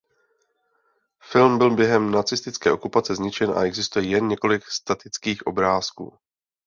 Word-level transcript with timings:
Film 1.21 1.57
byl 1.57 1.75
během 1.75 2.11
nacistické 2.11 2.71
okupace 2.71 3.15
zničen 3.15 3.49
a 3.51 3.63
existuje 3.65 4.07
jen 4.07 4.27
několik 4.27 4.65
statických 4.65 5.47
obrázků. 5.47 6.17